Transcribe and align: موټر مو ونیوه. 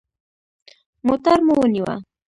موټر 1.05 1.37
مو 1.45 1.53
ونیوه. 1.59 1.93